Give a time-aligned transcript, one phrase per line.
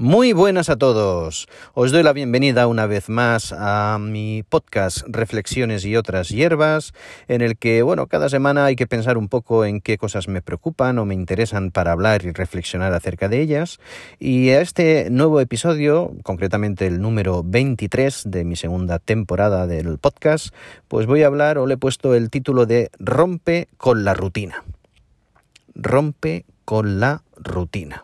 [0.00, 1.46] Muy buenas a todos.
[1.74, 6.94] Os doy la bienvenida una vez más a mi podcast Reflexiones y otras hierbas,
[7.28, 10.40] en el que, bueno, cada semana hay que pensar un poco en qué cosas me
[10.40, 13.78] preocupan o me interesan para hablar y reflexionar acerca de ellas.
[14.18, 20.54] Y a este nuevo episodio, concretamente el número 23 de mi segunda temporada del podcast,
[20.88, 24.64] pues voy a hablar o le he puesto el título de Rompe con la rutina.
[25.74, 28.02] Rompe con la rutina.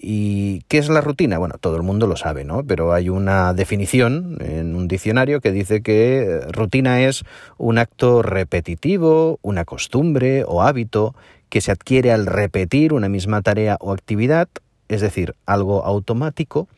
[0.00, 1.38] ¿Y qué es la rutina?
[1.38, 2.64] Bueno, todo el mundo lo sabe, ¿no?
[2.64, 7.24] Pero hay una definición en un diccionario que dice que rutina es
[7.56, 11.14] un acto repetitivo, una costumbre o hábito
[11.48, 14.48] que se adquiere al repetir una misma tarea o actividad,
[14.88, 16.68] es decir, algo automático,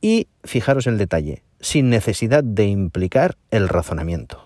[0.00, 4.45] y fijaros el detalle, sin necesidad de implicar el razonamiento.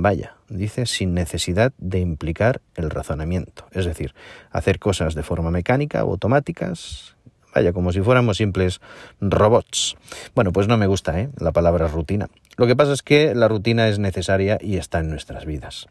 [0.00, 3.66] Vaya, dice sin necesidad de implicar el razonamiento.
[3.72, 4.14] Es decir,
[4.52, 7.16] hacer cosas de forma mecánica o automáticas,
[7.52, 8.80] vaya, como si fuéramos simples
[9.20, 9.96] robots.
[10.36, 11.30] Bueno, pues no me gusta ¿eh?
[11.40, 12.28] la palabra rutina.
[12.56, 15.88] Lo que pasa es que la rutina es necesaria y está en nuestras vidas.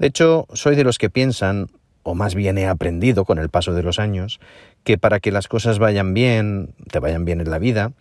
[0.00, 1.68] De hecho, soy de los que piensan,
[2.02, 4.40] o más bien he aprendido con el paso de los años,
[4.82, 7.92] que para que las cosas vayan bien, te vayan bien en la vida,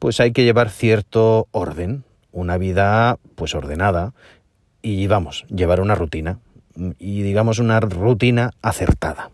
[0.00, 4.14] pues hay que llevar cierto orden, una vida pues ordenada
[4.82, 6.38] y vamos, llevar una rutina
[6.98, 9.30] y digamos una rutina acertada.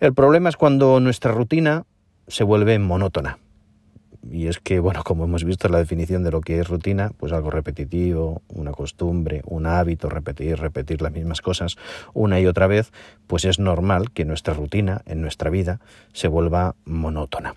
[0.00, 1.84] El problema es cuando nuestra rutina
[2.28, 3.38] se vuelve monótona.
[4.30, 7.32] Y es que, bueno, como hemos visto la definición de lo que es rutina, pues
[7.32, 11.76] algo repetitivo, una costumbre, un hábito, repetir, repetir las mismas cosas
[12.14, 12.92] una y otra vez,
[13.26, 15.80] pues es normal que nuestra rutina en nuestra vida
[16.12, 17.54] se vuelva monótona.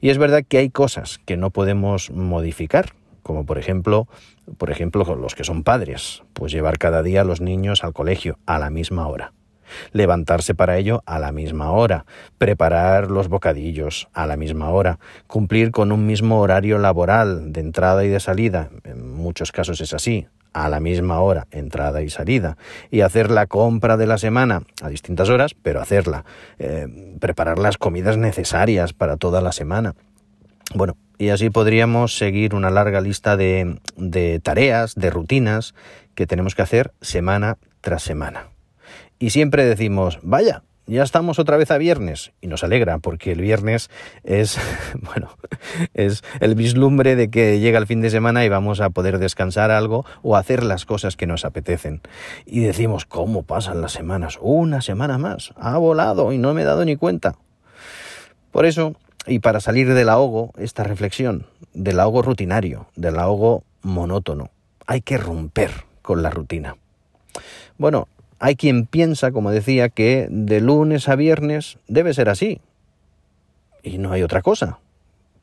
[0.00, 2.94] Y es verdad que hay cosas que no podemos modificar,
[3.28, 4.08] como por ejemplo,
[4.56, 8.38] por ejemplo, los que son padres, pues llevar cada día a los niños al colegio
[8.46, 9.34] a la misma hora.
[9.92, 12.06] Levantarse para ello a la misma hora,
[12.38, 18.02] preparar los bocadillos a la misma hora, cumplir con un mismo horario laboral de entrada
[18.02, 22.56] y de salida, en muchos casos es así, a la misma hora, entrada y salida,
[22.90, 26.24] y hacer la compra de la semana a distintas horas, pero hacerla,
[26.58, 29.96] eh, preparar las comidas necesarias para toda la semana.
[30.74, 33.78] Bueno, y así podríamos seguir una larga lista de,
[34.42, 35.74] tareas, de rutinas
[36.14, 38.48] que tenemos que hacer semana tras semana.
[39.18, 43.40] Y siempre decimos, vaya, ya estamos otra vez a viernes y nos alegra porque el
[43.40, 43.90] viernes
[44.22, 44.58] es,
[44.94, 45.36] bueno,
[45.92, 49.72] es el vislumbre de que llega el fin de semana y vamos a poder descansar
[49.72, 52.00] algo o hacer las cosas que nos apetecen.
[52.46, 54.38] Y decimos, ¿cómo pasan las semanas?
[54.40, 57.34] Una semana más, ha volado y no me he dado ni cuenta.
[58.52, 58.94] Por eso
[59.28, 64.50] y para salir del ahogo, esta reflexión, del ahogo rutinario, del ahogo monótono,
[64.86, 65.70] hay que romper
[66.02, 66.76] con la rutina.
[67.76, 72.60] Bueno, hay quien piensa, como decía, que de lunes a viernes debe ser así.
[73.82, 74.78] Y no hay otra cosa.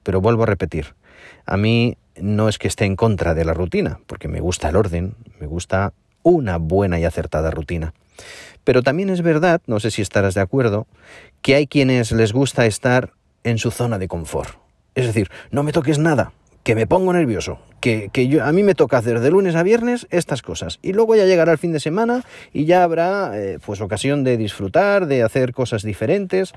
[0.03, 0.95] Pero vuelvo a repetir,
[1.45, 4.75] a mí no es que esté en contra de la rutina, porque me gusta el
[4.75, 5.93] orden, me gusta
[6.23, 7.93] una buena y acertada rutina.
[8.63, 10.87] Pero también es verdad, no sé si estarás de acuerdo,
[11.41, 13.11] que hay quienes les gusta estar
[13.45, 14.57] en su zona de confort.
[14.95, 16.33] Es decir, no me toques nada,
[16.63, 20.07] que me pongo nervioso, que, yo, a mí me toca hacer de lunes a viernes
[20.09, 23.81] estas cosas y luego ya llegará el fin de semana y ya habrá eh, pues
[23.81, 26.53] ocasión de disfrutar, de hacer cosas diferentes.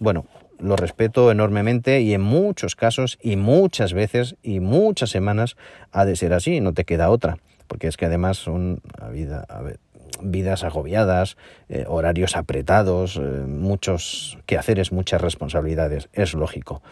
[0.00, 0.26] Bueno,
[0.58, 5.56] lo respeto enormemente y en muchos casos y muchas veces y muchas semanas
[5.92, 9.46] ha de ser así, no te queda otra, porque es que además son a vida,
[9.48, 9.78] a ver,
[10.20, 11.36] vidas agobiadas,
[11.68, 16.82] eh, horarios apretados, eh, muchos quehaceres, muchas responsabilidades, es lógico.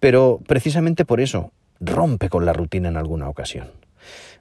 [0.00, 3.68] Pero precisamente por eso rompe con la rutina en alguna ocasión.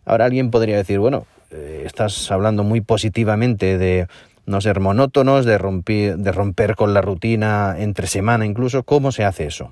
[0.06, 4.08] Ahora alguien podría decir, bueno, eh, estás hablando muy positivamente de
[4.46, 8.84] no ser monótonos, de, romper, de romper con la rutina entre semana incluso.
[8.84, 9.72] ¿Cómo se hace eso?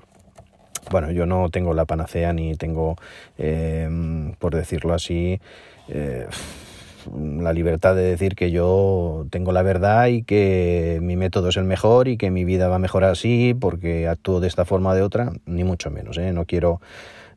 [0.90, 2.96] Bueno, yo no tengo la panacea ni tengo,
[4.38, 5.40] por decirlo así,
[7.14, 11.64] la libertad de decir que yo tengo la verdad y que mi método es el
[11.64, 14.94] mejor y que mi vida va a mejorar así porque actúo de esta forma o
[14.94, 16.32] de otra, ni mucho menos, ¿eh?
[16.32, 16.80] no quiero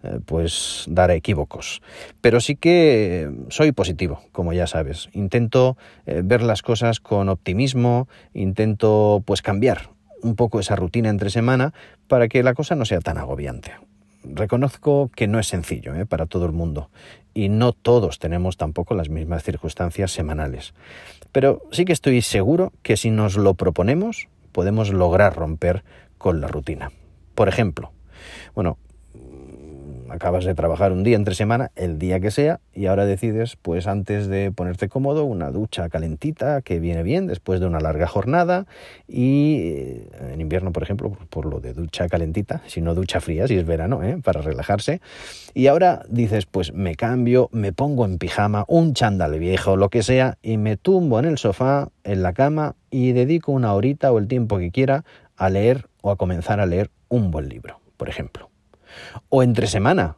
[0.03, 1.81] eh, pues dar equívocos.
[2.21, 5.09] Pero sí que soy positivo, como ya sabes.
[5.13, 9.89] Intento eh, ver las cosas con optimismo, intento pues cambiar
[10.21, 11.73] un poco esa rutina entre semana
[12.07, 13.73] para que la cosa no sea tan agobiante
[14.23, 16.89] reconozco que no es sencillo para todo el mundo
[17.39, 20.73] y no todos tenemos tampoco las mismas circunstancias semanales.
[21.31, 25.83] Pero sí que estoy seguro que si nos lo proponemos podemos lograr romper
[26.17, 26.91] con la rutina.
[27.35, 27.93] Por ejemplo,
[28.55, 28.77] bueno,
[30.11, 33.87] acabas de trabajar un día entre semana, el día que sea, y ahora decides, pues
[33.87, 38.65] antes de ponerte cómodo, una ducha calentita que viene bien después de una larga jornada
[39.07, 43.47] y eh, en invierno, por ejemplo, por lo de ducha calentita, si no ducha fría,
[43.47, 44.17] si es verano, ¿eh?
[44.23, 45.01] para relajarse.
[45.53, 50.03] Y ahora dices, pues me cambio, me pongo en pijama, un chándal viejo, lo que
[50.03, 54.19] sea, y me tumbo en el sofá, en la cama y dedico una horita o
[54.19, 55.03] el tiempo que quiera
[55.35, 58.48] a leer o a comenzar a leer un buen libro, por ejemplo.
[59.29, 60.17] O entre semana,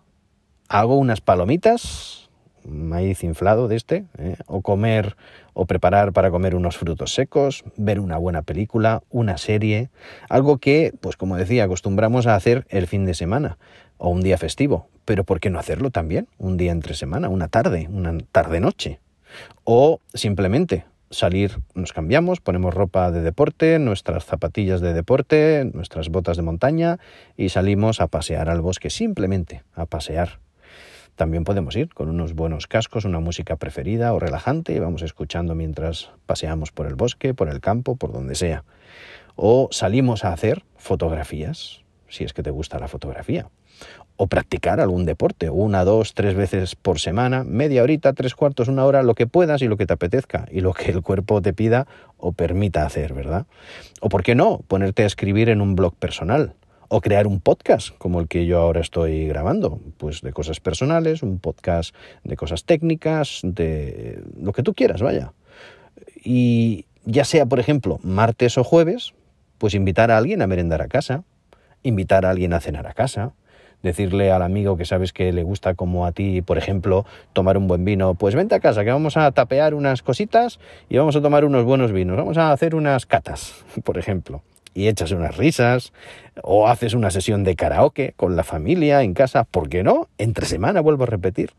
[0.70, 2.30] hago unas palomitas,
[2.66, 4.36] maíz inflado de este, ¿eh?
[4.48, 5.16] o comer
[5.54, 9.90] o preparar para comer unos frutos secos, ver una buena película, una serie,
[10.30, 13.58] algo que, pues como decía, acostumbramos a hacer el fin de semana
[13.98, 17.48] o un día festivo, pero ¿por qué no hacerlo también un día entre semana, una
[17.48, 19.00] tarde, una tarde-noche?
[19.64, 26.38] O simplemente salir, nos cambiamos, ponemos ropa de deporte, nuestras zapatillas de deporte, nuestras botas
[26.38, 27.00] de montaña
[27.38, 30.40] y salimos a pasear al bosque, simplemente a pasear.
[31.16, 35.54] También podemos ir con unos buenos cascos, una música preferida o relajante y vamos escuchando
[35.54, 38.64] mientras paseamos por el bosque, por el campo, por donde sea.
[39.36, 43.50] O salimos a hacer fotografías, si es que te gusta la fotografía
[44.18, 48.86] o practicar algún deporte, una, dos, tres veces por semana, media horita, tres cuartos, una
[48.86, 51.54] hora, lo que puedas y lo que te apetezca y lo que el cuerpo te
[51.54, 51.88] pida
[52.18, 53.48] o permita hacer, ¿verdad?
[54.00, 56.54] O por qué no, ponerte a escribir en un blog personal
[56.88, 61.24] o crear un podcast como el que yo ahora estoy grabando, pues de cosas personales,
[61.24, 65.34] un podcast de cosas técnicas, de lo que tú quieras, vaya.
[66.24, 69.14] Y ya sea, por ejemplo, martes o jueves,
[69.58, 71.24] pues invitar a alguien a merendar a casa,
[71.82, 73.34] invitar a alguien a cenar a casa,
[73.84, 77.68] decirle al amigo que sabes que le gusta como a ti, por ejemplo, tomar un
[77.68, 81.22] buen vino, pues vente a casa que vamos a tapear unas cositas y vamos a
[81.22, 84.42] tomar unos buenos vinos, vamos a hacer unas catas, por ejemplo.
[84.74, 85.92] Y echas unas risas,
[86.44, 90.08] o haces una sesión de karaoke con la familia en casa, ¿por qué no?
[90.18, 91.52] Entre semana, vuelvo a repetir.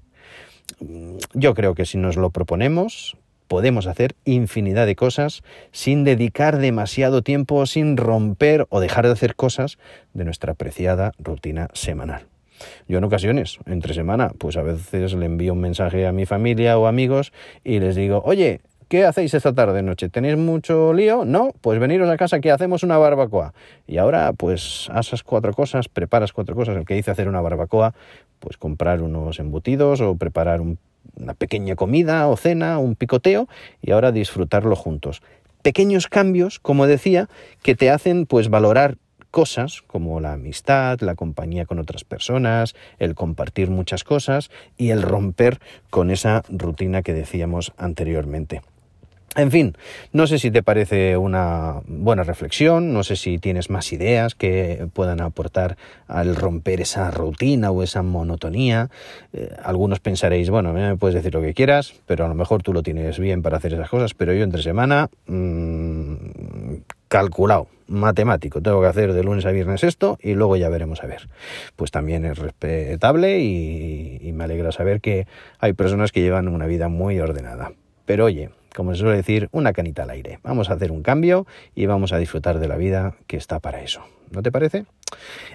[1.34, 3.18] Yo creo que si nos lo proponemos,
[3.52, 9.36] podemos hacer infinidad de cosas sin dedicar demasiado tiempo, sin romper o dejar de hacer
[9.36, 9.76] cosas
[10.14, 12.22] de nuestra apreciada rutina semanal.
[12.88, 16.78] Yo en ocasiones, entre semana, pues a veces le envío un mensaje a mi familia
[16.78, 20.10] o amigos y les digo, oye, ¿Qué hacéis esta tarde noche?
[20.10, 21.24] ¿Tenéis mucho lío?
[21.24, 23.54] No, pues veniros a casa que hacemos una barbacoa.
[23.86, 26.76] Y ahora, pues, haces cuatro cosas, preparas cuatro cosas.
[26.76, 27.94] El que dice hacer una barbacoa,
[28.38, 30.78] pues comprar unos embutidos o preparar un
[31.16, 33.48] una pequeña comida o cena, un picoteo,
[33.80, 35.22] y ahora disfrutarlo juntos.
[35.62, 37.28] Pequeños cambios, como decía,
[37.62, 38.96] que te hacen pues valorar
[39.30, 45.02] cosas como la amistad, la compañía con otras personas, el compartir muchas cosas y el
[45.02, 45.58] romper
[45.90, 48.60] con esa rutina que decíamos anteriormente.
[49.34, 49.74] En fin,
[50.12, 54.88] no sé si te parece una buena reflexión, no sé si tienes más ideas que
[54.92, 58.90] puedan aportar al romper esa rutina o esa monotonía.
[59.32, 62.74] Eh, algunos pensaréis, bueno, me puedes decir lo que quieras, pero a lo mejor tú
[62.74, 66.16] lo tienes bien para hacer esas cosas, pero yo entre semana, mmm,
[67.08, 71.06] calculado, matemático, tengo que hacer de lunes a viernes esto y luego ya veremos a
[71.06, 71.28] ver.
[71.76, 75.26] Pues también es respetable y, y me alegra saber que
[75.58, 77.72] hay personas que llevan una vida muy ordenada.
[78.04, 80.38] Pero oye, como se suele decir, una canita al aire.
[80.42, 83.82] Vamos a hacer un cambio y vamos a disfrutar de la vida que está para
[83.82, 84.02] eso.
[84.30, 84.86] ¿No te parece?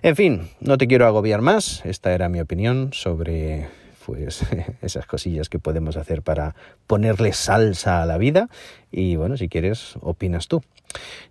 [0.02, 1.84] En fin, no te quiero agobiar más.
[1.86, 3.68] Esta era mi opinión sobre
[4.06, 4.42] pues
[4.82, 6.56] esas cosillas que podemos hacer para
[6.86, 8.50] ponerle salsa a la vida
[8.92, 10.64] y bueno, si quieres, opinas tú.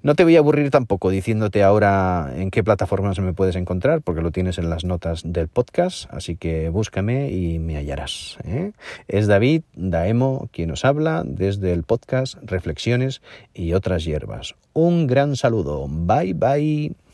[0.02, 4.22] No te voy a aburrir tampoco diciéndote ahora en qué plataformas me puedes encontrar, porque
[4.22, 8.38] lo tienes en las notas del podcast, así que búscame y me hallarás.
[8.44, 8.72] ¿eh?
[9.08, 13.22] Es David Daemo quien nos habla desde el podcast Reflexiones
[13.54, 14.54] y otras hierbas.
[14.72, 15.86] Un gran saludo.
[15.88, 17.05] Bye bye.